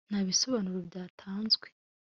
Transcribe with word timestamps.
nta 0.09 0.19
bisobanuro 0.29 0.77
byatanzwe 0.87 1.67